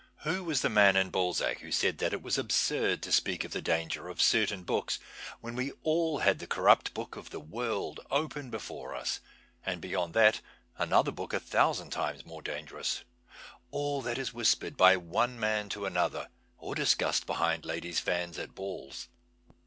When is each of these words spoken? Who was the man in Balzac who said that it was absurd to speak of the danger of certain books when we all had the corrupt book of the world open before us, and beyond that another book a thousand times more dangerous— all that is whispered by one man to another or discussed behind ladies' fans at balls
Who 0.23 0.43
was 0.43 0.61
the 0.63 0.69
man 0.69 0.95
in 0.95 1.11
Balzac 1.11 1.59
who 1.59 1.71
said 1.71 1.99
that 1.99 2.11
it 2.11 2.23
was 2.23 2.35
absurd 2.39 3.03
to 3.03 3.11
speak 3.11 3.43
of 3.43 3.51
the 3.51 3.61
danger 3.61 4.09
of 4.09 4.19
certain 4.19 4.63
books 4.63 4.97
when 5.41 5.55
we 5.55 5.73
all 5.83 6.21
had 6.21 6.39
the 6.39 6.47
corrupt 6.47 6.95
book 6.95 7.15
of 7.15 7.29
the 7.29 7.39
world 7.39 7.99
open 8.09 8.49
before 8.49 8.95
us, 8.95 9.19
and 9.63 9.79
beyond 9.79 10.15
that 10.15 10.41
another 10.79 11.11
book 11.11 11.33
a 11.33 11.39
thousand 11.39 11.91
times 11.91 12.25
more 12.25 12.41
dangerous— 12.41 13.03
all 13.69 14.01
that 14.01 14.17
is 14.17 14.33
whispered 14.33 14.75
by 14.75 14.97
one 14.97 15.39
man 15.39 15.69
to 15.69 15.85
another 15.85 16.29
or 16.57 16.73
discussed 16.73 17.27
behind 17.27 17.63
ladies' 17.63 17.99
fans 17.99 18.39
at 18.39 18.55
balls 18.55 19.07